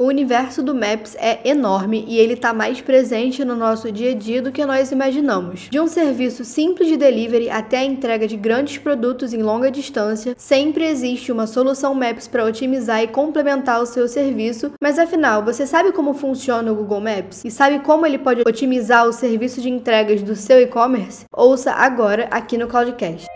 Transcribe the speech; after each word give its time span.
O 0.00 0.06
universo 0.06 0.62
do 0.62 0.74
Maps 0.74 1.14
é 1.18 1.46
enorme 1.46 2.06
e 2.08 2.16
ele 2.16 2.32
está 2.32 2.54
mais 2.54 2.80
presente 2.80 3.44
no 3.44 3.54
nosso 3.54 3.92
dia 3.92 4.12
a 4.12 4.14
dia 4.14 4.40
do 4.40 4.50
que 4.50 4.64
nós 4.64 4.90
imaginamos. 4.90 5.68
De 5.70 5.78
um 5.78 5.86
serviço 5.86 6.42
simples 6.42 6.88
de 6.88 6.96
delivery 6.96 7.50
até 7.50 7.80
a 7.80 7.84
entrega 7.84 8.26
de 8.26 8.34
grandes 8.34 8.78
produtos 8.78 9.34
em 9.34 9.42
longa 9.42 9.70
distância, 9.70 10.34
sempre 10.38 10.86
existe 10.86 11.30
uma 11.30 11.46
solução 11.46 11.92
Maps 11.94 12.26
para 12.26 12.46
otimizar 12.46 13.02
e 13.02 13.08
complementar 13.08 13.82
o 13.82 13.84
seu 13.84 14.08
serviço. 14.08 14.72
Mas 14.80 14.98
afinal, 14.98 15.44
você 15.44 15.66
sabe 15.66 15.92
como 15.92 16.14
funciona 16.14 16.72
o 16.72 16.76
Google 16.76 17.02
Maps? 17.02 17.44
E 17.44 17.50
sabe 17.50 17.80
como 17.80 18.06
ele 18.06 18.16
pode 18.16 18.40
otimizar 18.40 19.06
o 19.06 19.12
serviço 19.12 19.60
de 19.60 19.68
entregas 19.68 20.22
do 20.22 20.34
seu 20.34 20.58
e-commerce? 20.62 21.26
Ouça 21.30 21.72
agora 21.72 22.26
aqui 22.30 22.56
no 22.56 22.68
Cloudcast. 22.68 23.26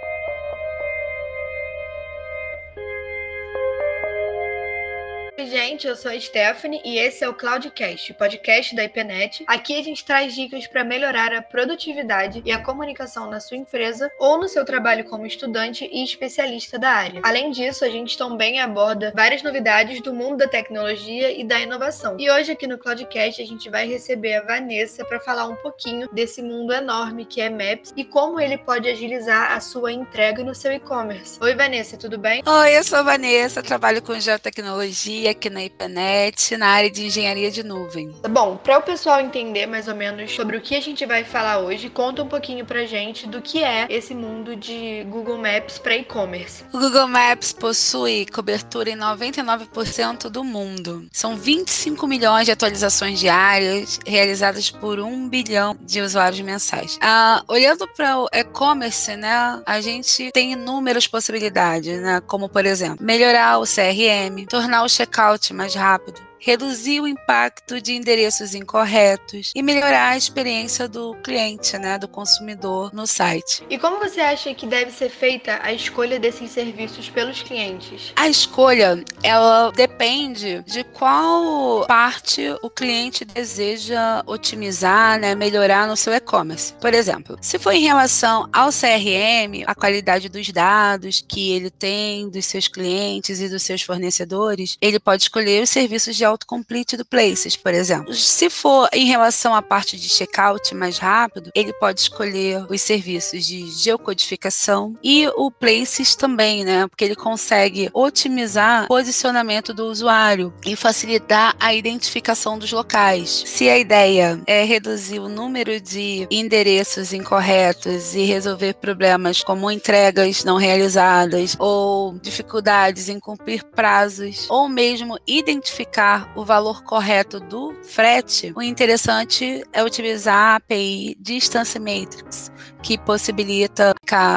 Gente, 5.47 5.87
eu 5.87 5.95
sou 5.95 6.11
a 6.11 6.19
Stephanie 6.19 6.81
e 6.85 6.99
esse 6.99 7.23
é 7.23 7.29
o 7.29 7.35
Cloudcast, 7.35 8.15
podcast 8.15 8.75
da 8.75 8.85
IPNET. 8.85 9.45
Aqui 9.47 9.79
a 9.79 9.83
gente 9.83 10.05
traz 10.05 10.35
dicas 10.35 10.67
para 10.67 10.83
melhorar 10.83 11.35
a 11.35 11.43
produtividade 11.43 12.43
e 12.45 12.51
a 12.51 12.63
comunicação 12.63 13.29
na 13.31 13.41
sua 13.41 13.57
empresa 13.57 14.11
ou 14.19 14.39
no 14.39 14.49
seu 14.49 14.65
trabalho 14.65 15.05
como 15.05 15.27
estudante 15.27 15.89
e 15.93 16.03
especialista 16.03 16.79
da 16.79 16.91
área. 16.91 17.21
Além 17.23 17.51
disso, 17.51 17.85
a 17.85 17.91
gente 17.91 18.17
também 18.17 18.61
aborda 18.61 19.13
várias 19.15 19.43
novidades 19.43 20.01
do 20.01 20.15
mundo 20.15 20.39
da 20.39 20.49
tecnologia 20.49 21.31
e 21.31 21.45
da 21.45 21.61
inovação. 21.61 22.17
E 22.19 22.31
hoje 22.31 22.53
aqui 22.53 22.67
no 22.67 22.79
Cloudcast 22.79 23.43
a 23.43 23.47
gente 23.47 23.69
vai 23.69 23.87
receber 23.87 24.37
a 24.37 24.43
Vanessa 24.43 25.05
para 25.05 25.21
falar 25.21 25.47
um 25.47 25.57
pouquinho 25.57 26.09
desse 26.13 26.41
mundo 26.41 26.73
enorme 26.73 27.27
que 27.27 27.41
é 27.41 27.51
Maps 27.51 27.93
e 27.97 28.05
como 28.05 28.41
ele 28.41 28.57
pode 28.57 28.89
agilizar 28.89 29.53
a 29.53 29.61
sua 29.61 29.93
entrega 29.93 30.43
no 30.43 30.55
seu 30.55 30.73
e-commerce. 30.73 31.39
Oi, 31.41 31.55
Vanessa, 31.55 31.99
tudo 31.99 32.17
bem? 32.17 32.43
Oi, 32.47 32.79
eu 32.79 32.85
sou 32.85 32.99
a 32.99 33.03
Vanessa, 33.03 33.63
trabalho 33.63 34.01
com 34.01 34.19
geotecnologia 34.19 35.34
na 35.51 35.63
IPNET 35.65 36.57
na 36.57 36.69
área 36.69 36.91
de 36.91 37.07
engenharia 37.07 37.51
de 37.51 37.63
nuvem. 37.63 38.15
Bom, 38.29 38.57
para 38.57 38.79
o 38.79 38.83
pessoal 38.83 39.21
entender 39.21 39.67
mais 39.67 39.89
ou 39.89 39.95
menos 39.95 40.33
sobre 40.33 40.57
o 40.57 40.61
que 40.61 40.75
a 40.75 40.81
gente 40.81 41.05
vai 41.07 41.25
falar 41.25 41.59
hoje, 41.59 41.89
conta 41.89 42.23
um 42.23 42.29
pouquinho 42.29 42.65
pra 42.65 42.85
gente 42.85 43.27
do 43.27 43.41
que 43.41 43.63
é 43.63 43.87
esse 43.91 44.15
mundo 44.15 44.57
de 44.57 45.05
Google 45.09 45.39
Maps 45.39 45.79
para 45.79 45.97
e-commerce. 45.97 46.65
O 46.73 46.79
Google 46.79 47.09
Maps 47.09 47.53
possui 47.53 48.27
cobertura 48.27 48.91
em 48.91 48.97
99% 48.97 50.29
do 50.29 50.45
mundo. 50.45 51.07
São 51.13 51.37
25 51.37 52.07
milhões 52.07 52.47
de 52.47 52.53
atualizações 52.53 53.19
diárias 53.19 53.99
realizadas 54.07 54.71
por 54.71 54.99
um 55.01 55.29
bilhão 55.29 55.77
de 55.81 56.01
usuários 56.01 56.41
mensais. 56.41 56.99
Ah, 57.01 57.43
olhando 57.49 57.87
para 57.89 58.19
o 58.19 58.29
e-commerce, 58.33 59.17
né, 59.17 59.63
a 59.67 59.81
gente 59.81 60.31
tem 60.33 60.53
inúmeras 60.53 61.07
possibilidades, 61.07 62.01
né, 62.01 62.21
como 62.27 62.49
por 62.49 62.65
exemplo, 62.65 63.05
melhorar 63.05 63.59
o 63.59 63.65
CRM, 63.65 64.47
tornar 64.49 64.85
o 64.85 64.89
checkout 64.89 65.24
mais 65.55 65.75
rápido, 65.75 66.21
reduzir 66.45 67.01
o 67.01 67.09
impacto 67.09 67.81
de 67.81 67.95
endereços 67.95 68.55
incorretos 68.55 69.51
e 69.55 69.63
melhorar 69.63 70.11
a 70.11 70.17
experiência 70.17 70.87
do 70.87 71.15
cliente, 71.17 71.79
né, 71.79 71.99
do 71.99 72.07
consumidor 72.07 72.91
no 72.93 73.07
site. 73.07 73.65
E 73.71 73.79
como 73.79 73.99
você 73.99 74.21
acha 74.21 74.53
que 74.53 74.67
deve 74.67 74.91
ser 74.91 75.09
feita 75.09 75.59
a 75.63 75.73
escolha 75.73 76.19
desses 76.19 76.51
serviços 76.51 77.09
pelos 77.09 77.43
clientes? 77.43 78.13
A 78.15 78.29
escolha, 78.29 79.03
ela 79.23 79.71
depende 79.71 80.63
de 80.67 80.85
qual 80.85 81.87
parte 81.87 82.43
o 82.63 82.69
cliente 82.69 83.25
deseja 83.25 84.23
otimizar, 84.27 85.19
né, 85.19 85.35
melhorar 85.35 85.89
no 85.89 85.97
seu 85.97 86.13
e-commerce. 86.13 86.75
Por 86.75 86.93
exemplo, 86.93 87.39
se 87.41 87.59
for 87.59 87.73
em 87.73 87.83
relação 87.83 88.47
ao 88.53 88.69
CRM, 88.69 89.65
a 89.67 89.75
qualidade 89.75 90.29
dos 90.29 90.51
dados 90.51 91.25
que 91.27 91.53
ele 91.53 91.71
tem 91.71 92.29
dos 92.29 92.45
seus 92.45 92.69
clientes 92.69 93.41
e 93.41 93.49
dos 93.49 93.63
seus 93.63 93.81
fornecedores, 93.81 94.77
ele 94.79 95.01
pode 95.01 95.23
escolher 95.23 95.63
os 95.63 95.71
serviços 95.71 96.15
de 96.15 96.25
autocomplete 96.35 96.97
do 96.97 97.05
Places, 97.05 97.57
por 97.57 97.73
exemplo. 97.73 98.13
Se 98.15 98.51
for 98.51 98.89
em 98.93 99.07
relação 99.07 99.55
à 99.55 99.63
parte 99.63 99.97
de 99.97 100.09
checkout 100.09 100.75
mais 100.75 100.99
rápido, 100.99 101.51
ele 101.55 101.73
pode 101.75 102.01
escolher 102.01 102.67
os 102.69 102.81
serviços 102.81 103.47
de 103.47 103.71
geocodificação 103.71 104.97
e 105.03 105.27
o 105.37 105.51
Places 105.51 106.15
também, 106.15 106.65
né? 106.65 106.87
Porque 106.87 107.05
ele 107.05 107.17
consegue 107.17 107.91
otimizar 107.93 108.85
o 108.85 108.89
posicionamento 108.89 109.73
do 109.73 109.87
usuário 109.87 110.53
e 110.65 110.77
facilitar 110.77 111.55
a 111.59 111.75
identificação 111.75 112.59
dos 112.59 112.73
locais. 112.73 113.45
Se 113.47 113.69
a 113.69 113.79
ideia 113.79 114.41
é 114.47 114.65
reduzir 114.65 115.19
o 115.19 115.29
número 115.29 115.81
de 115.81 116.27
endereços 116.31 117.13
incorretos 117.13 118.15
e 118.15 118.25
resolver 118.25 118.75
problemas 118.75 119.43
como 119.43 119.71
entregas 119.71 120.45
não 120.45 120.57
realizadas 120.57 121.57
ou 121.59 122.15
dificuldades 122.19 123.09
em 123.09 123.21
cumprir 123.21 123.65
prazos 123.65 124.47
ou 124.49 124.69
mesmo 124.69 125.19
identificar 125.27 126.14
o 126.35 126.45
valor 126.45 126.83
correto 126.83 127.41
do 127.41 127.75
frete, 127.83 128.53
o 128.55 128.63
interessante 128.63 129.65
é 129.73 129.83
utilizar 129.83 130.35
a 130.35 130.57
API 130.57 131.17
Distance 131.21 131.79
Matrix, 131.79 132.51
que 132.83 132.99
possibilita 132.99 133.95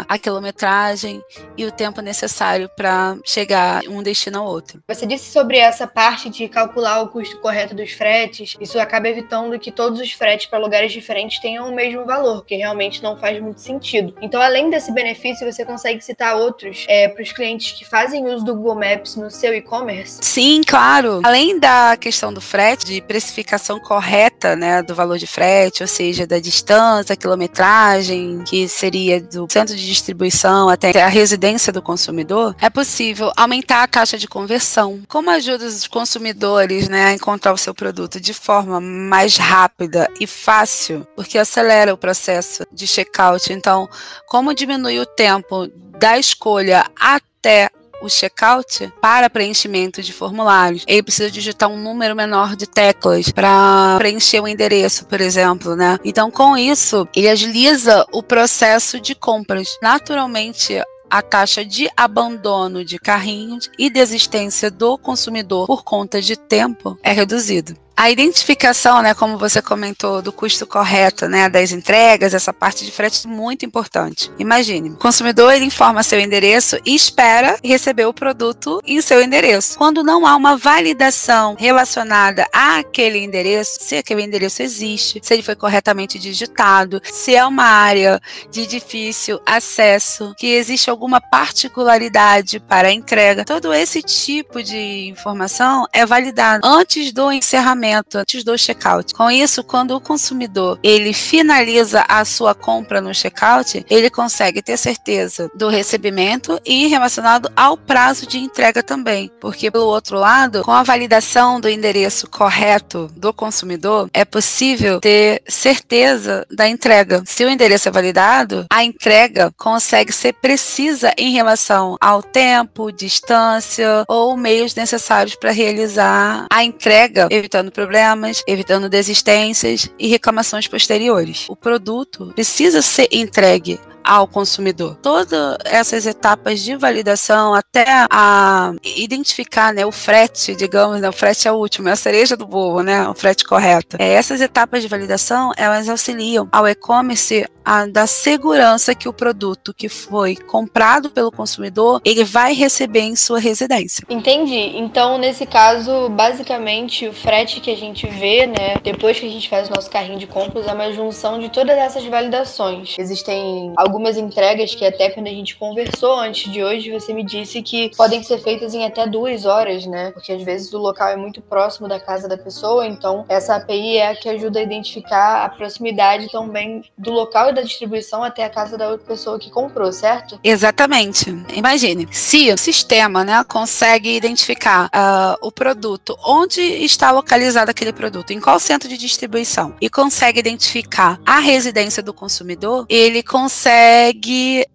a 0.07 0.17
quilometragem 0.17 1.21
e 1.55 1.65
o 1.65 1.71
tempo 1.71 2.01
necessário 2.01 2.69
para 2.75 3.17
chegar 3.23 3.81
um 3.87 4.01
destino 4.01 4.39
ao 4.39 4.47
outro. 4.47 4.81
Você 4.87 5.05
disse 5.05 5.31
sobre 5.31 5.57
essa 5.57 5.85
parte 5.85 6.29
de 6.29 6.47
calcular 6.47 7.01
o 7.01 7.09
custo 7.09 7.37
correto 7.39 7.75
dos 7.75 7.91
fretes, 7.91 8.55
isso 8.59 8.79
acaba 8.79 9.09
evitando 9.09 9.59
que 9.59 9.71
todos 9.71 9.99
os 9.99 10.11
fretes 10.11 10.47
para 10.47 10.59
lugares 10.59 10.91
diferentes 10.91 11.39
tenham 11.39 11.69
o 11.69 11.75
mesmo 11.75 12.05
valor, 12.05 12.43
que 12.45 12.55
realmente 12.55 13.03
não 13.03 13.17
faz 13.17 13.39
muito 13.41 13.61
sentido. 13.61 14.15
Então, 14.21 14.41
além 14.41 14.69
desse 14.69 14.91
benefício, 14.91 15.51
você 15.51 15.63
consegue 15.63 16.01
citar 16.01 16.35
outros 16.35 16.85
é, 16.87 17.07
para 17.07 17.21
os 17.21 17.31
clientes 17.31 17.73
que 17.73 17.85
fazem 17.85 18.25
uso 18.25 18.43
do 18.43 18.55
Google 18.55 18.75
Maps 18.75 19.15
no 19.15 19.29
seu 19.29 19.53
e-commerce? 19.53 20.19
Sim, 20.21 20.61
claro. 20.65 21.21
Além 21.23 21.59
da 21.59 21.95
questão 21.97 22.33
do 22.33 22.41
frete, 22.41 22.85
de 22.85 23.01
precificação 23.01 23.79
correta 23.79 24.55
né, 24.55 24.81
do 24.81 24.95
valor 24.95 25.17
de 25.17 25.27
frete, 25.27 25.83
ou 25.83 25.87
seja, 25.87 26.25
da 26.25 26.39
distância, 26.39 27.15
quilometragem, 27.15 28.16
que 28.47 28.67
seria 28.67 29.21
do 29.21 29.47
centro 29.49 29.75
de 29.75 29.85
distribuição 29.85 30.69
até 30.69 31.01
a 31.01 31.07
residência 31.07 31.71
do 31.71 31.81
consumidor, 31.81 32.55
é 32.61 32.69
possível 32.69 33.31
aumentar 33.35 33.83
a 33.83 33.87
taxa 33.87 34.17
de 34.17 34.27
conversão. 34.27 35.01
Como 35.07 35.29
ajuda 35.29 35.65
os 35.65 35.87
consumidores 35.87 36.87
né, 36.87 37.05
a 37.05 37.13
encontrar 37.13 37.53
o 37.53 37.57
seu 37.57 37.73
produto 37.73 38.19
de 38.19 38.33
forma 38.33 38.79
mais 38.79 39.37
rápida 39.37 40.09
e 40.19 40.27
fácil, 40.27 41.07
porque 41.15 41.37
acelera 41.37 41.93
o 41.93 41.97
processo 41.97 42.65
de 42.71 42.87
checkout. 42.87 43.51
Então, 43.51 43.89
como 44.27 44.53
diminui 44.53 44.99
o 44.99 45.05
tempo 45.05 45.67
da 45.99 46.17
escolha 46.17 46.85
até 46.99 47.69
o 48.01 48.09
checkout 48.09 48.91
para 49.01 49.29
preenchimento 49.29 50.01
de 50.01 50.13
formulários. 50.13 50.83
Ele 50.87 51.03
precisa 51.03 51.31
digitar 51.31 51.69
um 51.69 51.81
número 51.81 52.15
menor 52.15 52.55
de 52.55 52.67
teclas 52.67 53.29
para 53.31 53.95
preencher 53.97 54.39
o 54.39 54.47
endereço, 54.47 55.05
por 55.05 55.21
exemplo, 55.21 55.75
né? 55.75 55.97
Então, 56.03 56.29
com 56.29 56.57
isso, 56.57 57.07
ele 57.15 57.29
agiliza 57.29 58.05
o 58.11 58.21
processo 58.21 58.99
de 58.99 59.15
compras. 59.15 59.77
Naturalmente, 59.81 60.81
a 61.09 61.21
taxa 61.21 61.63
de 61.63 61.89
abandono 61.95 62.83
de 62.83 62.99
carrinhos 62.99 63.69
e 63.77 63.89
desistência 63.89 64.69
do 64.69 64.97
consumidor 64.97 65.65
por 65.65 65.83
conta 65.83 66.21
de 66.21 66.35
tempo 66.35 66.97
é 67.01 67.11
reduzida. 67.11 67.75
A 67.99 68.11
identificação, 68.11 69.01
né, 69.01 69.15
como 69.15 69.39
você 69.39 69.59
comentou, 69.59 70.21
do 70.21 70.31
custo 70.31 70.67
correto, 70.67 71.27
né, 71.27 71.49
das 71.49 71.71
entregas, 71.71 72.35
essa 72.35 72.53
parte 72.53 72.85
de 72.85 72.91
frete 72.91 73.25
é 73.25 73.27
muito 73.27 73.65
importante. 73.65 74.31
Imagine, 74.37 74.91
o 74.91 74.97
consumidor 74.97 75.51
ele 75.51 75.65
informa 75.65 76.03
seu 76.03 76.19
endereço 76.19 76.77
e 76.85 76.93
espera 76.93 77.57
receber 77.63 78.05
o 78.05 78.13
produto 78.13 78.79
em 78.85 79.01
seu 79.01 79.19
endereço. 79.19 79.79
Quando 79.79 80.03
não 80.03 80.27
há 80.27 80.35
uma 80.35 80.55
validação 80.55 81.55
relacionada 81.57 82.47
àquele 82.53 83.17
endereço, 83.17 83.79
se 83.79 83.95
aquele 83.95 84.21
endereço 84.21 84.61
existe, 84.61 85.19
se 85.23 85.33
ele 85.33 85.41
foi 85.41 85.55
corretamente 85.55 86.19
digitado, 86.19 87.01
se 87.03 87.35
é 87.35 87.43
uma 87.43 87.65
área 87.65 88.21
de 88.51 88.67
difícil 88.67 89.41
acesso, 89.43 90.35
que 90.37 90.53
existe 90.53 90.87
alguma 90.87 91.19
particularidade 91.19 92.59
para 92.59 92.89
a 92.89 92.93
entrega, 92.93 93.43
todo 93.43 93.73
esse 93.73 94.03
tipo 94.03 94.61
de 94.61 95.07
informação 95.07 95.87
é 95.91 96.05
validado 96.05 96.61
antes 96.63 97.11
do 97.11 97.31
encerramento 97.31 97.86
antes 97.93 98.43
do 98.43 98.57
checkout. 98.57 99.13
Com 99.13 99.29
isso, 99.29 99.63
quando 99.63 99.95
o 99.95 100.01
consumidor 100.01 100.79
ele 100.83 101.13
finaliza 101.13 102.05
a 102.07 102.23
sua 102.25 102.53
compra 102.53 103.01
no 103.01 103.13
checkout, 103.13 103.85
ele 103.89 104.09
consegue 104.09 104.61
ter 104.61 104.77
certeza 104.77 105.49
do 105.55 105.69
recebimento 105.69 106.59
e 106.65 106.87
relacionado 106.87 107.51
ao 107.55 107.77
prazo 107.77 108.25
de 108.27 108.37
entrega 108.37 108.83
também, 108.83 109.31
porque 109.39 109.71
pelo 109.71 109.85
outro 109.85 110.17
lado, 110.17 110.63
com 110.63 110.71
a 110.71 110.83
validação 110.83 111.59
do 111.59 111.69
endereço 111.69 112.29
correto 112.29 113.09
do 113.15 113.33
consumidor, 113.33 114.09
é 114.13 114.25
possível 114.25 114.99
ter 114.99 115.41
certeza 115.47 116.45
da 116.51 116.67
entrega. 116.67 117.23
Se 117.25 117.43
o 117.43 117.49
endereço 117.49 117.87
é 117.89 117.91
validado, 117.91 118.65
a 118.71 118.83
entrega 118.83 119.51
consegue 119.57 120.11
ser 120.11 120.33
precisa 120.33 121.13
em 121.17 121.31
relação 121.31 121.97
ao 121.99 122.21
tempo, 122.21 122.91
distância 122.91 124.03
ou 124.07 124.35
meios 124.37 124.75
necessários 124.75 125.35
para 125.35 125.51
realizar 125.51 126.45
a 126.51 126.63
entrega, 126.63 127.27
evitando 127.29 127.71
problemas, 127.77 128.43
evitando 128.47 128.89
desistências 128.89 129.87
e 129.99 130.07
reclamações 130.07 130.67
posteriores. 130.67 131.45
O 131.47 131.55
produto 131.55 132.31
precisa 132.33 132.81
ser 132.81 133.07
entregue 133.11 133.79
ao 134.07 134.25
consumidor. 134.25 134.95
Todas 135.01 135.57
essas 135.65 136.05
etapas 136.05 136.61
de 136.61 136.75
validação 136.77 137.53
até 137.53 137.85
a 138.09 138.71
identificar 138.95 139.73
né, 139.73 139.85
o 139.85 139.91
frete, 139.91 140.55
digamos, 140.55 141.01
né, 141.01 141.09
o 141.09 141.13
frete 141.13 141.47
é 141.47 141.51
o 141.51 141.55
último, 141.55 141.89
é 141.89 141.91
a 141.91 141.95
cereja 141.97 142.37
do 142.37 142.47
bolo, 142.47 142.81
né, 142.81 143.07
o 143.09 143.13
frete 143.13 143.43
correto. 143.43 143.97
É, 143.99 144.13
essas 144.13 144.39
etapas 144.39 144.81
de 144.81 144.87
validação, 144.87 145.51
elas 145.57 145.89
auxiliam 145.89 146.47
ao 146.51 146.65
e-commerce 146.67 147.45
a 147.67 147.85
dar 147.85 148.07
segurança 148.07 148.95
que 148.95 149.09
o 149.09 149.13
produto 149.13 149.73
que 149.73 149.89
foi 149.89 150.37
comprado 150.37 151.09
pelo 151.09 151.29
consumidor, 151.29 151.99
ele 152.05 152.23
vai 152.23 152.53
receber 152.53 153.01
em 153.01 153.15
sua 153.17 153.39
residência. 153.39 154.05
Entendi. 154.09 154.77
Então, 154.77 155.17
nesse 155.17 155.45
caso, 155.45 156.07
basicamente, 156.07 157.05
o 157.09 157.11
frete 157.11 157.59
que 157.59 157.69
a 157.69 157.75
gente 157.75 158.07
vê, 158.07 158.47
né, 158.47 158.77
depois 158.81 159.19
que 159.19 159.25
a 159.25 159.29
gente 159.29 159.49
faz 159.49 159.67
o 159.67 159.73
nosso 159.73 159.89
carrinho 159.89 160.17
de 160.17 160.25
compras, 160.25 160.65
é 160.65 160.71
uma 160.71 160.93
junção 160.93 161.39
de 161.39 161.49
todas 161.49 161.77
essas 161.77 162.05
validações. 162.05 162.95
Existem 162.97 163.73
algumas 163.97 164.15
entregas 164.15 164.75
que 164.75 164.85
até 164.85 165.09
quando 165.09 165.25
a 165.25 165.31
gente 165.31 165.55
conversou 165.55 166.19
antes 166.19 166.51
de 166.53 166.63
hoje, 166.63 166.91
você 166.91 167.11
me 167.15 167.23
disse 167.23 167.63
que 167.63 167.89
podem 167.97 168.21
ser 168.21 168.37
feitas 168.37 168.75
em 168.75 168.85
até 168.85 169.07
duas 169.07 169.43
horas, 169.43 169.87
né? 169.87 170.11
Porque 170.11 170.31
às 170.31 170.43
vezes 170.43 170.71
o 170.71 170.77
local 170.77 171.07
é 171.07 171.15
muito 171.15 171.41
próximo 171.41 171.87
da 171.87 171.99
casa 171.99 172.27
da 172.27 172.37
pessoa, 172.37 172.85
então 172.85 173.25
essa 173.27 173.55
API 173.55 173.97
é 173.97 174.09
a 174.09 174.15
que 174.15 174.29
ajuda 174.29 174.59
a 174.59 174.61
identificar 174.61 175.45
a 175.45 175.49
proximidade 175.49 176.31
também 176.31 176.83
do 176.95 177.09
local 177.09 177.49
e 177.49 177.55
da 177.55 177.63
distribuição 177.63 178.23
até 178.23 178.45
a 178.45 178.49
casa 178.51 178.77
da 178.77 178.87
outra 178.87 179.07
pessoa 179.07 179.39
que 179.39 179.49
comprou, 179.49 179.91
certo? 179.91 180.39
Exatamente. 180.43 181.35
Imagine, 181.55 182.07
se 182.11 182.51
o 182.51 182.57
sistema 182.57 183.23
né, 183.23 183.43
consegue 183.47 184.15
identificar 184.15 184.91
uh, 184.93 185.37
o 185.41 185.51
produto, 185.51 186.15
onde 186.23 186.61
está 186.61 187.09
localizado 187.09 187.71
aquele 187.71 187.91
produto, 187.91 188.31
em 188.31 188.39
qual 188.39 188.59
centro 188.59 188.87
de 188.87 188.95
distribuição, 188.95 189.73
e 189.81 189.89
consegue 189.89 190.39
identificar 190.39 191.19
a 191.25 191.39
residência 191.39 192.03
do 192.03 192.13
consumidor, 192.13 192.85
ele 192.87 193.23
consegue 193.23 193.86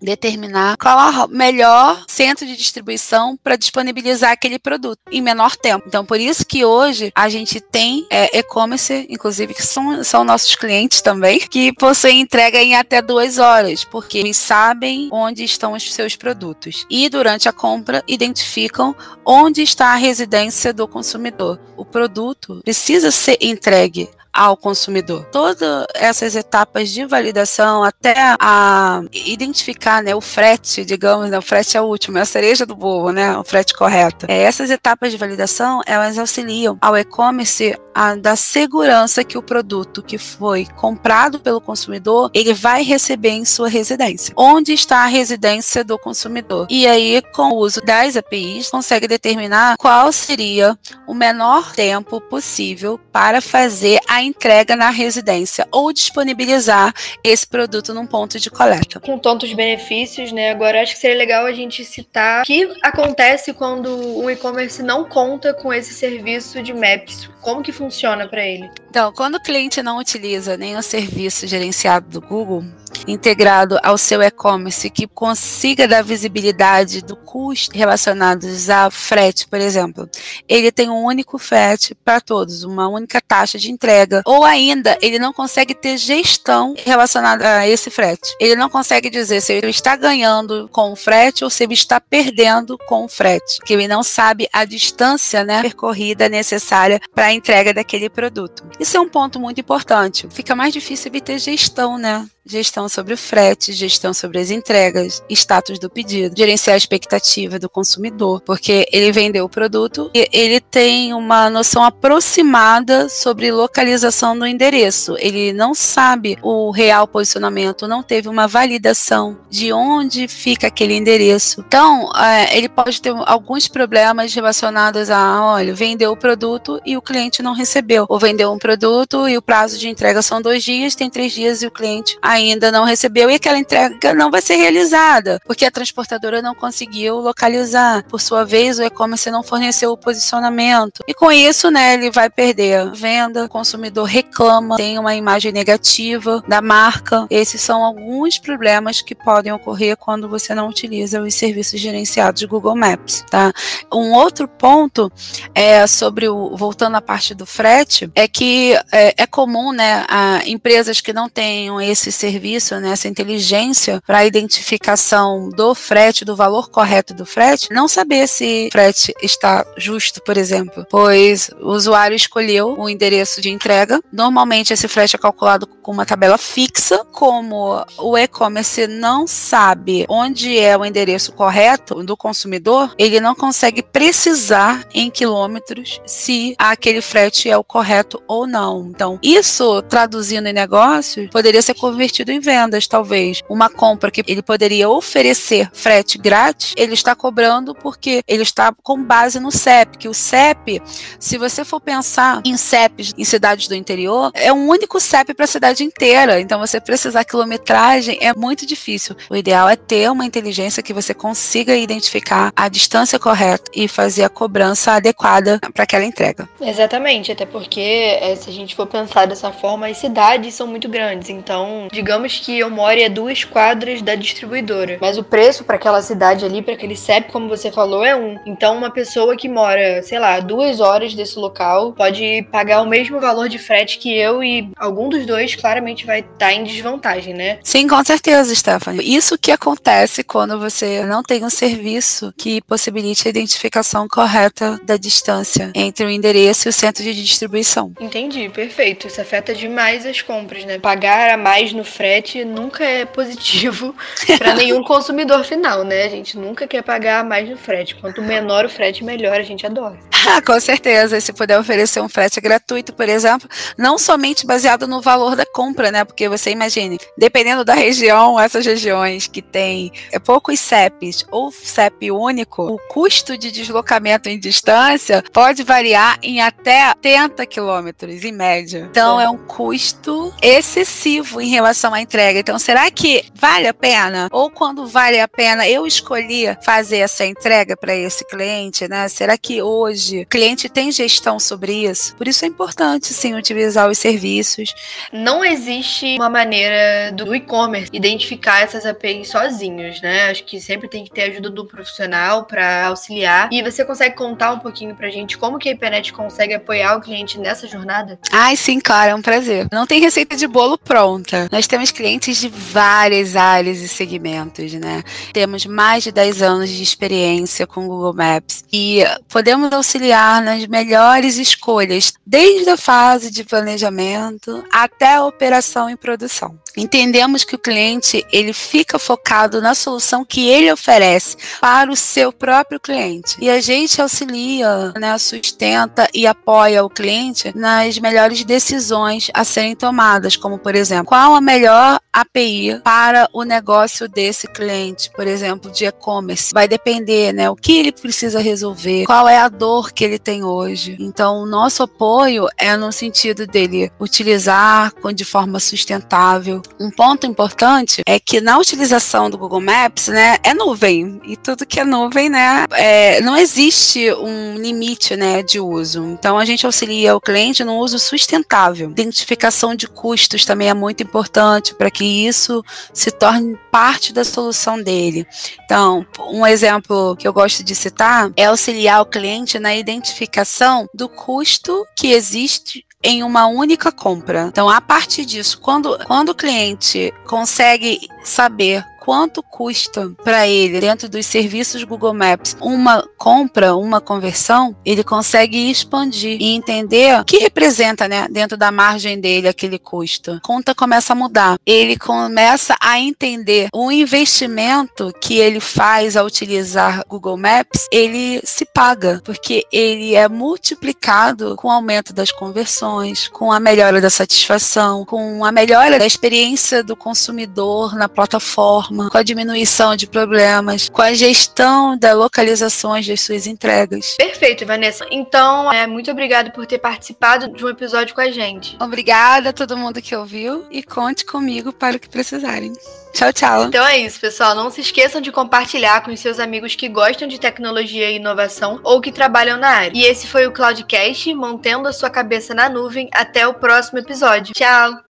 determinar 0.00 0.76
qual 0.76 1.26
o 1.26 1.28
melhor 1.28 2.04
centro 2.08 2.46
de 2.46 2.56
distribuição 2.56 3.36
para 3.42 3.56
disponibilizar 3.56 4.32
aquele 4.32 4.58
produto 4.58 4.98
em 5.10 5.20
menor 5.20 5.56
tempo. 5.56 5.84
Então, 5.86 6.04
por 6.04 6.20
isso 6.20 6.44
que 6.44 6.64
hoje 6.64 7.12
a 7.14 7.28
gente 7.28 7.60
tem 7.60 8.06
é, 8.10 8.38
e-commerce, 8.38 9.06
inclusive, 9.08 9.54
que 9.54 9.62
são, 9.62 10.02
são 10.04 10.24
nossos 10.24 10.54
clientes 10.54 11.00
também, 11.00 11.40
que 11.40 11.72
possuem 11.72 12.20
entrega 12.20 12.62
em 12.62 12.74
até 12.74 13.00
duas 13.02 13.38
horas, 13.38 13.84
porque 13.84 14.18
eles 14.18 14.36
sabem 14.36 15.08
onde 15.12 15.44
estão 15.44 15.72
os 15.72 15.92
seus 15.92 16.16
produtos. 16.16 16.86
E 16.90 17.08
durante 17.08 17.48
a 17.48 17.52
compra, 17.52 18.02
identificam 18.06 18.94
onde 19.24 19.62
está 19.62 19.88
a 19.88 19.96
residência 19.96 20.72
do 20.72 20.86
consumidor. 20.86 21.58
O 21.76 21.84
produto 21.84 22.60
precisa 22.62 23.10
ser 23.10 23.38
entregue 23.40 24.08
ao 24.32 24.56
consumidor. 24.56 25.24
Todas 25.26 25.86
essas 25.94 26.34
etapas 26.34 26.90
de 26.90 27.04
validação 27.04 27.84
até 27.84 28.14
a 28.40 29.02
identificar 29.12 30.02
né, 30.02 30.14
o 30.14 30.20
frete, 30.20 30.84
digamos, 30.84 31.30
né, 31.30 31.38
o 31.38 31.42
frete 31.42 31.76
é 31.76 31.80
o 31.80 31.84
último, 31.84 32.18
é 32.18 32.22
a 32.22 32.26
cereja 32.26 32.64
do 32.64 32.74
bolo, 32.74 33.12
né, 33.12 33.36
o 33.36 33.44
frete 33.44 33.74
correto. 33.74 34.26
É, 34.28 34.42
essas 34.42 34.70
etapas 34.70 35.12
de 35.12 35.18
validação, 35.18 35.82
elas 35.86 36.18
auxiliam 36.18 36.78
ao 36.80 36.96
e-commerce 36.96 37.76
a 37.94 38.14
dar 38.14 38.36
segurança 38.36 39.22
que 39.24 39.36
o 39.36 39.42
produto 39.42 40.02
que 40.02 40.16
foi 40.16 40.66
comprado 40.76 41.38
pelo 41.38 41.60
consumidor, 41.60 42.30
ele 42.32 42.54
vai 42.54 42.82
receber 42.82 43.30
em 43.30 43.44
sua 43.44 43.68
residência. 43.68 44.32
Onde 44.36 44.72
está 44.72 44.98
a 44.98 45.06
residência 45.06 45.84
do 45.84 45.98
consumidor? 45.98 46.66
E 46.70 46.86
aí, 46.86 47.22
com 47.34 47.50
o 47.50 47.56
uso 47.56 47.80
das 47.82 48.16
APIs, 48.16 48.70
consegue 48.70 49.06
determinar 49.06 49.76
qual 49.76 50.10
seria 50.12 50.78
o 51.06 51.14
menor 51.14 51.72
tempo 51.72 52.20
possível 52.20 52.98
para 53.12 53.40
fazer 53.40 54.00
a 54.22 54.24
entrega 54.24 54.76
na 54.76 54.90
residência 54.90 55.66
ou 55.70 55.92
disponibilizar 55.92 56.94
esse 57.22 57.46
produto 57.46 57.92
num 57.92 58.06
ponto 58.06 58.38
de 58.38 58.50
coleta. 58.50 59.00
Com 59.00 59.18
tantos 59.18 59.52
benefícios, 59.52 60.32
né? 60.32 60.50
Agora 60.50 60.80
acho 60.80 60.94
que 60.94 61.00
seria 61.00 61.16
legal 61.16 61.44
a 61.44 61.52
gente 61.52 61.84
citar 61.84 62.42
o 62.42 62.46
que 62.46 62.72
acontece 62.82 63.52
quando 63.52 63.88
o 64.18 64.30
e-commerce 64.30 64.82
não 64.82 65.04
conta 65.04 65.52
com 65.52 65.72
esse 65.72 65.92
serviço 65.92 66.62
de 66.62 66.72
Maps. 66.72 67.28
Como 67.40 67.62
que 67.62 67.72
funciona 67.72 68.28
para 68.28 68.44
ele? 68.44 68.70
Então, 68.88 69.12
quando 69.12 69.34
o 69.34 69.42
cliente 69.42 69.82
não 69.82 69.98
utiliza 69.98 70.56
nem 70.56 70.76
o 70.76 70.82
serviço 70.82 71.46
gerenciado 71.46 72.08
do 72.08 72.20
Google, 72.20 72.64
integrado 73.06 73.78
ao 73.82 73.98
seu 73.98 74.22
e-commerce 74.22 74.90
que 74.90 75.06
consiga 75.06 75.88
dar 75.88 76.02
visibilidade 76.02 77.02
do 77.02 77.16
custo 77.16 77.76
relacionados 77.76 78.68
a 78.70 78.90
frete, 78.90 79.46
por 79.48 79.60
exemplo. 79.60 80.08
Ele 80.48 80.70
tem 80.70 80.90
um 80.90 81.04
único 81.04 81.38
frete 81.38 81.94
para 81.94 82.20
todos, 82.20 82.64
uma 82.64 82.88
única 82.88 83.20
taxa 83.20 83.58
de 83.58 83.70
entrega, 83.70 84.22
ou 84.24 84.44
ainda 84.44 84.98
ele 85.00 85.18
não 85.18 85.32
consegue 85.32 85.74
ter 85.74 85.96
gestão 85.96 86.74
relacionada 86.76 87.58
a 87.58 87.68
esse 87.68 87.90
frete. 87.90 88.34
Ele 88.40 88.56
não 88.56 88.68
consegue 88.68 89.10
dizer 89.10 89.40
se 89.40 89.52
ele 89.52 89.70
está 89.70 89.96
ganhando 89.96 90.68
com 90.72 90.92
o 90.92 90.96
frete 90.96 91.44
ou 91.44 91.50
se 91.50 91.64
ele 91.64 91.74
está 91.74 92.00
perdendo 92.00 92.78
com 92.86 93.04
o 93.04 93.08
frete, 93.08 93.60
que 93.64 93.72
ele 93.72 93.88
não 93.88 94.02
sabe 94.02 94.48
a 94.52 94.64
distância, 94.64 95.44
né, 95.44 95.62
percorrida 95.62 96.28
necessária 96.28 97.00
para 97.14 97.26
a 97.26 97.32
entrega 97.32 97.74
daquele 97.74 98.08
produto. 98.08 98.64
Isso 98.78 98.96
é 98.96 99.00
um 99.00 99.08
ponto 99.08 99.38
muito 99.38 99.60
importante. 99.60 100.28
Fica 100.30 100.54
mais 100.54 100.72
difícil 100.72 101.10
ele 101.10 101.20
ter 101.20 101.38
gestão, 101.38 101.98
né, 101.98 102.26
gestão 102.44 102.88
sobre 102.88 103.14
o 103.14 103.16
frete, 103.16 103.72
gestão 103.72 104.12
sobre 104.12 104.38
as 104.38 104.50
entregas, 104.50 105.22
status 105.30 105.78
do 105.78 105.88
pedido, 105.88 106.36
gerenciar 106.36 106.74
a 106.74 106.78
expectativa 106.78 107.58
do 107.58 107.68
consumidor, 107.68 108.40
porque 108.40 108.86
ele 108.92 109.12
vendeu 109.12 109.44
o 109.44 109.48
produto 109.48 110.10
e 110.14 110.28
ele 110.32 110.60
tem 110.60 111.14
uma 111.14 111.48
noção 111.48 111.84
aproximada 111.84 113.08
sobre 113.08 113.52
localização 113.52 114.36
do 114.36 114.46
endereço. 114.46 115.16
Ele 115.18 115.52
não 115.52 115.74
sabe 115.74 116.36
o 116.42 116.70
real 116.70 117.06
posicionamento, 117.06 117.86
não 117.86 118.02
teve 118.02 118.28
uma 118.28 118.48
validação 118.48 119.38
de 119.48 119.72
onde 119.72 120.26
fica 120.26 120.66
aquele 120.66 120.94
endereço. 120.94 121.64
Então, 121.66 122.10
é, 122.16 122.56
ele 122.56 122.68
pode 122.68 123.00
ter 123.00 123.14
alguns 123.26 123.68
problemas 123.68 124.34
relacionados 124.34 125.10
a, 125.10 125.44
olha, 125.44 125.74
vendeu 125.74 126.12
o 126.12 126.16
produto 126.16 126.80
e 126.84 126.96
o 126.96 127.02
cliente 127.02 127.42
não 127.42 127.52
recebeu, 127.52 128.06
ou 128.08 128.18
vendeu 128.18 128.52
um 128.52 128.58
produto 128.58 129.28
e 129.28 129.36
o 129.36 129.42
prazo 129.42 129.78
de 129.78 129.88
entrega 129.88 130.22
são 130.22 130.42
dois 130.42 130.64
dias, 130.64 130.94
tem 130.94 131.08
três 131.08 131.32
dias 131.32 131.62
e 131.62 131.66
o 131.66 131.70
cliente 131.70 132.16
ainda 132.32 132.70
não 132.72 132.84
recebeu 132.84 133.30
e 133.30 133.34
aquela 133.34 133.58
entrega 133.58 134.14
não 134.14 134.30
vai 134.30 134.40
ser 134.40 134.56
realizada, 134.56 135.40
porque 135.46 135.64
a 135.64 135.70
transportadora 135.70 136.42
não 136.42 136.54
conseguiu 136.54 137.16
localizar. 137.16 138.04
Por 138.04 138.20
sua 138.20 138.44
vez, 138.44 138.78
o 138.78 138.82
e-commerce 138.82 139.30
não 139.30 139.42
forneceu 139.42 139.92
o 139.92 139.96
posicionamento. 139.96 141.02
E 141.06 141.14
com 141.14 141.30
isso, 141.30 141.70
né, 141.70 141.94
ele 141.94 142.10
vai 142.10 142.28
perder 142.28 142.90
venda, 142.92 143.44
o 143.44 143.48
consumidor 143.48 144.04
reclama, 144.04 144.76
tem 144.76 144.98
uma 144.98 145.14
imagem 145.14 145.52
negativa 145.52 146.42
da 146.46 146.60
marca. 146.60 147.26
Esses 147.30 147.60
são 147.60 147.84
alguns 147.84 148.38
problemas 148.38 149.00
que 149.00 149.14
podem 149.14 149.52
ocorrer 149.52 149.96
quando 149.96 150.28
você 150.28 150.54
não 150.54 150.68
utiliza 150.68 151.20
os 151.20 151.34
serviços 151.34 151.80
gerenciados 151.80 152.40
de 152.40 152.46
Google 152.46 152.76
Maps, 152.76 153.24
tá? 153.30 153.52
Um 153.92 154.12
outro 154.12 154.48
ponto 154.48 155.10
é 155.54 155.86
sobre 155.86 156.28
o 156.28 156.56
voltando 156.56 156.96
à 156.96 157.00
parte 157.00 157.34
do 157.34 157.46
frete, 157.46 158.10
é 158.14 158.26
que 158.28 158.74
é, 158.92 159.14
é 159.16 159.26
comum, 159.26 159.72
né, 159.72 160.04
a 160.08 160.40
empresas 160.46 161.00
que 161.00 161.12
não 161.12 161.28
tenham 161.28 161.80
esse 161.80 162.12
serviço, 162.22 162.76
né, 162.76 162.92
essa 162.92 163.08
inteligência 163.08 164.00
para 164.06 164.24
identificação 164.24 165.48
do 165.48 165.74
frete, 165.74 166.24
do 166.24 166.36
valor 166.36 166.70
correto 166.70 167.12
do 167.12 167.26
frete, 167.26 167.68
não 167.72 167.88
saber 167.88 168.28
se 168.28 168.68
o 168.68 168.72
frete 168.72 169.12
está 169.20 169.66
justo, 169.76 170.22
por 170.22 170.36
exemplo, 170.36 170.86
pois 170.88 171.50
o 171.60 171.70
usuário 171.70 172.14
escolheu 172.14 172.76
o 172.78 172.88
endereço 172.88 173.40
de 173.40 173.50
entrega. 173.50 174.00
Normalmente 174.12 174.72
esse 174.72 174.86
frete 174.86 175.16
é 175.16 175.18
calculado 175.18 175.66
com 175.66 175.90
uma 175.90 176.06
tabela 176.06 176.38
fixa, 176.38 177.04
como 177.10 177.84
o 177.98 178.16
e-commerce 178.16 178.86
não 178.86 179.26
sabe 179.26 180.06
onde 180.08 180.58
é 180.58 180.76
o 180.76 180.84
endereço 180.84 181.32
correto 181.32 182.04
do 182.04 182.16
consumidor, 182.16 182.94
ele 182.96 183.18
não 183.18 183.34
consegue 183.34 183.82
precisar 183.82 184.86
em 184.94 185.10
quilômetros 185.10 186.00
se 186.06 186.54
aquele 186.56 187.00
frete 187.00 187.50
é 187.50 187.56
o 187.56 187.64
correto 187.64 188.22
ou 188.28 188.46
não. 188.46 188.86
Então, 188.94 189.18
isso 189.22 189.82
traduzindo 189.82 190.46
em 190.46 190.52
negócios 190.52 191.28
poderia 191.30 191.62
ser 191.62 191.74
convertido 191.74 192.11
convertido 192.12 192.30
em 192.30 192.40
vendas, 192.40 192.86
talvez. 192.86 193.42
Uma 193.48 193.70
compra 193.70 194.10
que 194.10 194.22
ele 194.26 194.42
poderia 194.42 194.88
oferecer 194.88 195.70
frete 195.72 196.18
grátis, 196.18 196.74
ele 196.76 196.92
está 196.92 197.14
cobrando 197.14 197.74
porque 197.74 198.22
ele 198.28 198.42
está 198.42 198.72
com 198.82 199.02
base 199.02 199.40
no 199.40 199.50
CEP, 199.50 199.96
que 199.96 200.08
o 200.08 200.14
CEP, 200.14 200.82
se 201.18 201.38
você 201.38 201.64
for 201.64 201.80
pensar 201.80 202.42
em 202.44 202.56
CEPs 202.56 203.14
em 203.16 203.24
cidades 203.24 203.66
do 203.66 203.74
interior, 203.74 204.30
é 204.34 204.52
um 204.52 204.68
único 204.68 205.00
CEP 205.00 205.32
para 205.32 205.44
a 205.44 205.48
cidade 205.48 205.82
inteira. 205.82 206.38
Então 206.38 206.60
você 206.60 206.78
precisar 206.80 207.24
quilometragem 207.24 208.18
é 208.20 208.34
muito 208.34 208.66
difícil. 208.66 209.16
O 209.30 209.36
ideal 209.36 209.68
é 209.68 209.76
ter 209.76 210.10
uma 210.10 210.26
inteligência 210.26 210.82
que 210.82 210.92
você 210.92 211.14
consiga 211.14 211.74
identificar 211.74 212.52
a 212.54 212.68
distância 212.68 213.18
correta 213.18 213.70
e 213.74 213.88
fazer 213.88 214.24
a 214.24 214.28
cobrança 214.28 214.92
adequada 214.92 215.58
para 215.72 215.84
aquela 215.84 216.04
entrega. 216.04 216.46
Exatamente, 216.60 217.32
até 217.32 217.46
porque 217.46 217.80
é, 217.80 218.36
se 218.36 218.50
a 218.50 218.52
gente 218.52 218.74
for 218.74 218.86
pensar 218.86 219.26
dessa 219.26 219.50
forma, 219.50 219.86
as 219.86 219.96
cidades 219.96 220.54
são 220.54 220.66
muito 220.66 220.88
grandes, 220.88 221.30
então, 221.30 221.88
de 221.90 222.01
digamos 222.02 222.40
que 222.40 222.58
eu 222.58 222.68
moro 222.68 222.92
a 223.04 223.08
duas 223.08 223.44
quadras 223.44 224.02
da 224.02 224.16
distribuidora, 224.16 224.98
mas 225.00 225.16
o 225.16 225.22
preço 225.22 225.62
para 225.62 225.76
aquela 225.76 226.02
cidade 226.02 226.44
ali, 226.44 226.60
para 226.60 226.74
aquele 226.74 226.96
CEP, 226.96 227.30
como 227.30 227.48
você 227.48 227.70
falou, 227.70 228.04
é 228.04 228.14
um. 228.14 228.38
Então, 228.44 228.76
uma 228.76 228.90
pessoa 228.90 229.36
que 229.36 229.48
mora, 229.48 230.02
sei 230.02 230.18
lá, 230.18 230.40
duas 230.40 230.80
horas 230.80 231.14
desse 231.14 231.38
local 231.38 231.92
pode 231.92 232.46
pagar 232.50 232.82
o 232.82 232.88
mesmo 232.88 233.20
valor 233.20 233.48
de 233.48 233.56
frete 233.56 233.98
que 233.98 234.12
eu 234.12 234.42
e 234.42 234.68
algum 234.76 235.08
dos 235.08 235.24
dois 235.24 235.54
claramente 235.54 236.04
vai 236.04 236.20
estar 236.20 236.32
tá 236.38 236.52
em 236.52 236.64
desvantagem, 236.64 237.34
né? 237.34 237.60
Sim, 237.62 237.86
com 237.86 238.04
certeza, 238.04 238.52
Stephanie. 238.52 239.14
Isso 239.14 239.38
que 239.38 239.52
acontece 239.52 240.24
quando 240.24 240.58
você 240.58 241.04
não 241.04 241.22
tem 241.22 241.44
um 241.44 241.50
serviço 241.50 242.34
que 242.36 242.60
possibilite 242.62 243.28
a 243.28 243.30
identificação 243.30 244.08
correta 244.08 244.80
da 244.84 244.96
distância 244.96 245.70
entre 245.72 246.04
o 246.04 246.10
endereço 246.10 246.66
e 246.66 246.70
o 246.70 246.72
centro 246.72 247.04
de 247.04 247.14
distribuição. 247.14 247.92
Entendi, 248.00 248.48
perfeito. 248.48 249.06
Isso 249.06 249.20
afeta 249.20 249.54
demais 249.54 250.04
as 250.04 250.20
compras, 250.20 250.64
né? 250.64 250.80
Pagar 250.80 251.30
a 251.30 251.36
mais 251.36 251.72
no 251.72 251.84
frete 251.92 252.44
nunca 252.44 252.84
é 252.84 253.04
positivo 253.04 253.94
para 254.38 254.54
nenhum 254.54 254.82
consumidor 254.82 255.44
final, 255.44 255.84
né? 255.84 256.04
A 256.04 256.08
gente 256.08 256.36
nunca 256.36 256.66
quer 256.66 256.82
pagar 256.82 257.24
mais 257.24 257.48
no 257.48 257.56
frete. 257.56 257.94
Quanto 257.96 258.22
menor 258.22 258.64
o 258.64 258.68
frete, 258.68 259.04
melhor 259.04 259.38
a 259.38 259.42
gente 259.42 259.66
adora. 259.66 259.98
Com 260.44 260.58
certeza. 260.60 261.20
Se 261.20 261.32
puder 261.32 261.58
oferecer 261.58 262.00
um 262.00 262.08
frete 262.08 262.40
gratuito, 262.40 262.92
por 262.92 263.08
exemplo, 263.08 263.48
não 263.76 263.98
somente 263.98 264.46
baseado 264.46 264.86
no 264.86 265.00
valor 265.00 265.36
da 265.36 265.46
compra, 265.46 265.90
né? 265.90 266.04
Porque 266.04 266.28
você 266.28 266.50
imagine, 266.50 266.98
dependendo 267.16 267.64
da 267.64 267.74
região, 267.74 268.38
essas 268.38 268.64
regiões 268.64 269.26
que 269.26 269.42
tem 269.42 269.92
é, 270.10 270.18
poucos 270.18 270.58
CEPs 270.60 271.24
ou 271.30 271.50
CEP 271.50 272.10
único, 272.10 272.62
o 272.62 272.78
custo 272.88 273.36
de 273.36 273.50
deslocamento 273.50 274.28
em 274.28 274.38
distância 274.38 275.22
pode 275.32 275.62
variar 275.62 276.18
em 276.22 276.40
até 276.40 276.88
80 276.88 277.46
quilômetros, 277.46 278.24
em 278.24 278.32
média. 278.32 278.88
Então, 278.90 279.20
é 279.20 279.28
um 279.28 279.38
custo 279.38 280.32
excessivo 280.42 281.40
em 281.40 281.48
relação 281.48 281.94
à 281.94 282.00
entrega. 282.00 282.38
Então, 282.38 282.58
será 282.58 282.90
que 282.90 283.24
vale 283.34 283.66
a 283.66 283.74
pena? 283.74 284.28
Ou 284.30 284.50
quando 284.50 284.86
vale 284.86 285.20
a 285.20 285.28
pena, 285.28 285.68
eu 285.68 285.86
escolhi 285.86 286.44
fazer 286.64 286.98
essa 286.98 287.24
entrega 287.24 287.76
para 287.76 287.94
esse 287.94 288.24
cliente, 288.24 288.88
né? 288.88 289.08
Será 289.08 289.36
que 289.36 289.62
hoje 289.62 290.11
hoje, 290.12 290.22
o 290.22 290.26
cliente 290.26 290.68
tem 290.68 290.92
gestão 290.92 291.40
sobre 291.40 291.72
isso. 291.72 292.14
Por 292.16 292.28
isso 292.28 292.44
é 292.44 292.48
importante, 292.48 293.06
sim, 293.12 293.34
utilizar 293.34 293.88
os 293.90 293.98
serviços. 293.98 294.74
Não 295.12 295.44
existe 295.44 296.16
uma 296.16 296.28
maneira 296.28 297.10
do 297.12 297.34
e-commerce 297.34 297.90
identificar 297.92 298.60
essas 298.60 298.84
APIs 298.84 299.28
sozinhos, 299.28 300.00
né? 300.02 300.30
Acho 300.30 300.44
que 300.44 300.60
sempre 300.60 300.88
tem 300.88 301.04
que 301.04 301.10
ter 301.10 301.22
ajuda 301.22 301.50
do 301.50 301.64
profissional 301.64 302.44
para 302.44 302.86
auxiliar. 302.86 303.48
E 303.50 303.62
você 303.62 303.84
consegue 303.84 304.14
contar 304.14 304.52
um 304.52 304.58
pouquinho 304.58 304.94
pra 304.94 305.10
gente 305.10 305.38
como 305.38 305.58
que 305.58 305.68
a 305.68 305.72
IPNET 305.72 306.12
consegue 306.12 306.54
apoiar 306.54 306.96
o 306.96 307.00
cliente 307.00 307.38
nessa 307.38 307.66
jornada? 307.66 308.18
Ai, 308.30 308.56
sim, 308.56 308.80
claro, 308.80 309.12
é 309.12 309.14
um 309.14 309.22
prazer. 309.22 309.66
Não 309.72 309.86
tem 309.86 310.00
receita 310.00 310.36
de 310.36 310.46
bolo 310.46 310.76
pronta. 310.76 311.48
Nós 311.50 311.66
temos 311.66 311.90
clientes 311.90 312.38
de 312.38 312.48
várias 312.48 313.36
áreas 313.36 313.78
e 313.78 313.88
segmentos, 313.88 314.72
né? 314.74 315.02
Temos 315.32 315.64
mais 315.66 316.04
de 316.04 316.12
10 316.12 316.42
anos 316.42 316.70
de 316.70 316.82
experiência 316.82 317.66
com 317.66 317.86
Google 317.86 318.14
Maps 318.14 318.64
e 318.72 319.04
podemos 319.28 319.72
auxiliar 319.72 320.01
auxiliar 320.02 320.42
nas 320.42 320.66
melhores 320.66 321.38
escolhas, 321.38 322.12
desde 322.26 322.68
a 322.70 322.76
fase 322.76 323.30
de 323.30 323.44
planejamento 323.44 324.64
até 324.72 325.14
a 325.14 325.24
operação 325.24 325.88
e 325.88 325.96
produção. 325.96 326.58
Entendemos 326.76 327.44
que 327.44 327.54
o 327.54 327.58
cliente 327.58 328.24
ele 328.32 328.52
fica 328.52 328.98
focado 328.98 329.60
na 329.60 329.74
solução 329.74 330.24
que 330.24 330.48
ele 330.48 330.72
oferece 330.72 331.36
para 331.60 331.90
o 331.90 331.96
seu 331.96 332.32
próprio 332.32 332.80
cliente. 332.80 333.36
E 333.38 333.50
a 333.50 333.60
gente 333.60 334.00
auxilia, 334.00 334.92
né, 334.98 335.16
sustenta 335.18 336.08
e 336.14 336.26
apoia 336.26 336.82
o 336.82 336.88
cliente 336.88 337.52
nas 337.54 337.98
melhores 337.98 338.42
decisões 338.44 339.30
a 339.34 339.44
serem 339.44 339.76
tomadas, 339.76 340.34
como 340.34 340.58
por 340.58 340.74
exemplo, 340.74 341.06
qual 341.06 341.34
a 341.34 341.40
melhor 341.40 342.00
API 342.12 342.80
para 342.82 343.28
o 343.34 343.42
negócio 343.42 344.08
desse 344.08 344.48
cliente, 344.48 345.10
por 345.14 345.26
exemplo, 345.26 345.70
de 345.70 345.84
e-commerce. 345.84 346.54
Vai 346.54 346.66
depender, 346.66 347.32
né, 347.32 347.50
o 347.50 347.56
que 347.56 347.78
ele 347.78 347.92
precisa 347.92 348.40
resolver, 348.40 349.04
qual 349.04 349.28
é 349.28 349.36
a 349.36 349.48
dor 349.48 349.91
que 349.92 350.04
ele 350.04 350.18
tem 350.18 350.42
hoje. 350.44 350.96
Então, 350.98 351.42
o 351.42 351.46
nosso 351.46 351.82
apoio 351.82 352.48
é 352.58 352.76
no 352.76 352.90
sentido 352.90 353.46
dele 353.46 353.90
utilizar 354.00 354.92
de 355.14 355.24
forma 355.24 355.60
sustentável 355.60 356.62
um 356.80 356.90
ponto 356.90 357.26
importante 357.26 358.02
é 358.06 358.18
que 358.18 358.40
na 358.40 358.58
utilização 358.58 359.30
do 359.30 359.38
Google 359.38 359.60
Maps, 359.60 360.08
né, 360.08 360.38
é 360.42 360.54
nuvem. 360.54 361.20
E 361.24 361.36
tudo 361.36 361.66
que 361.66 361.80
é 361.80 361.84
nuvem, 361.84 362.28
né, 362.28 362.64
é, 362.72 363.20
não 363.20 363.36
existe 363.36 364.12
um 364.14 364.56
limite, 364.56 365.16
né, 365.16 365.42
de 365.42 365.60
uso. 365.60 366.04
Então 366.04 366.38
a 366.38 366.44
gente 366.44 366.66
auxilia 366.66 367.14
o 367.14 367.20
cliente 367.20 367.64
no 367.64 367.76
uso 367.78 367.98
sustentável. 367.98 368.90
Identificação 368.90 369.74
de 369.74 369.86
custos 369.86 370.44
também 370.44 370.68
é 370.68 370.74
muito 370.74 371.02
importante 371.02 371.74
para 371.74 371.90
que 371.90 372.04
isso 372.04 372.64
se 372.92 373.10
torne 373.10 373.58
parte 373.70 374.12
da 374.12 374.24
solução 374.24 374.82
dele. 374.82 375.26
Então, 375.64 376.06
um 376.30 376.46
exemplo 376.46 377.16
que 377.16 377.26
eu 377.26 377.32
gosto 377.32 377.62
de 377.64 377.74
citar 377.74 378.30
é 378.36 378.46
auxiliar 378.46 379.00
o 379.00 379.06
cliente 379.06 379.58
na 379.58 379.74
identificação 379.82 380.88
do 380.94 381.08
custo 381.08 381.86
que 381.96 382.08
existe 382.12 382.86
em 383.02 383.22
uma 383.22 383.46
única 383.46 383.90
compra. 383.90 384.46
Então, 384.48 384.68
a 384.68 384.80
partir 384.80 385.24
disso, 385.24 385.60
quando, 385.60 385.98
quando 386.06 386.30
o 386.30 386.34
cliente 386.34 387.12
consegue 387.26 388.00
saber 388.22 388.84
quanto 389.04 389.42
custa 389.42 390.12
para 390.22 390.46
ele, 390.46 390.78
dentro 390.78 391.08
dos 391.08 391.26
serviços 391.26 391.82
Google 391.82 392.14
Maps, 392.14 392.56
uma 392.60 393.04
compra, 393.18 393.74
uma 393.74 394.00
conversão, 394.00 394.76
ele 394.84 395.02
consegue 395.02 395.68
expandir 395.68 396.40
e 396.40 396.54
entender 396.54 397.20
o 397.20 397.24
que 397.24 397.38
representa, 397.38 398.06
né, 398.06 398.28
dentro 398.30 398.56
da 398.56 398.70
margem 398.70 399.20
dele 399.20 399.48
aquele 399.48 399.76
custo. 399.76 400.38
Conta 400.44 400.72
começa 400.72 401.14
a 401.14 401.16
mudar. 401.16 401.58
Ele 401.66 401.96
começa 401.98 402.76
a 402.80 403.00
entender 403.00 403.68
o 403.74 403.90
investimento 403.90 405.12
que 405.20 405.36
ele 405.36 405.58
faz 405.58 406.16
ao 406.16 406.24
utilizar 406.24 407.02
Google 407.08 407.36
Maps, 407.36 407.88
ele 407.90 408.40
se 408.44 408.64
paga, 408.64 409.20
porque 409.24 409.64
ele 409.72 410.14
é 410.14 410.28
multiplicado 410.28 411.56
com 411.56 411.66
o 411.66 411.72
aumento 411.72 412.12
das 412.12 412.30
conversões, 412.30 413.26
com 413.26 413.50
a 413.50 413.58
melhora 413.58 414.00
da 414.00 414.10
satisfação, 414.10 415.04
com 415.04 415.44
a 415.44 415.50
melhora 415.50 415.98
da 415.98 416.06
experiência 416.06 416.84
do 416.84 416.94
consumidor 416.94 417.96
na 417.96 418.08
plataforma 418.08 418.91
com 419.10 419.18
a 419.18 419.22
diminuição 419.22 419.96
de 419.96 420.06
problemas, 420.06 420.88
com 420.88 421.02
a 421.02 421.12
gestão 421.12 421.96
das 421.96 422.14
localizações 422.14 423.06
das 423.06 423.20
suas 423.20 423.46
entregas. 423.46 424.14
Perfeito, 424.16 424.66
Vanessa. 424.66 425.06
Então, 425.10 425.72
é, 425.72 425.86
muito 425.86 426.10
obrigada 426.10 426.50
por 426.50 426.66
ter 426.66 426.78
participado 426.78 427.48
de 427.48 427.64
um 427.64 427.68
episódio 427.68 428.14
com 428.14 428.20
a 428.20 428.30
gente. 428.30 428.76
Obrigada 428.80 429.50
a 429.50 429.52
todo 429.52 429.76
mundo 429.76 430.02
que 430.02 430.14
ouviu 430.14 430.66
e 430.70 430.82
conte 430.82 431.24
comigo 431.24 431.72
para 431.72 431.96
o 431.96 432.00
que 432.00 432.08
precisarem. 432.08 432.72
Tchau, 433.12 433.32
tchau. 433.32 433.64
Então 433.64 433.86
é 433.86 433.98
isso, 433.98 434.18
pessoal. 434.18 434.54
Não 434.54 434.70
se 434.70 434.80
esqueçam 434.80 435.20
de 435.20 435.30
compartilhar 435.30 436.02
com 436.02 436.10
os 436.10 436.20
seus 436.20 436.38
amigos 436.38 436.74
que 436.74 436.88
gostam 436.88 437.28
de 437.28 437.38
tecnologia 437.38 438.10
e 438.10 438.16
inovação 438.16 438.80
ou 438.82 439.00
que 439.00 439.12
trabalham 439.12 439.58
na 439.58 439.68
área. 439.68 439.92
E 439.94 440.04
esse 440.04 440.26
foi 440.26 440.46
o 440.46 440.52
Cloudcast, 440.52 441.32
mantendo 441.34 441.86
a 441.86 441.92
sua 441.92 442.08
cabeça 442.08 442.54
na 442.54 442.68
nuvem. 442.68 443.08
Até 443.12 443.46
o 443.46 443.54
próximo 443.54 443.98
episódio. 443.98 444.54
Tchau! 444.54 445.02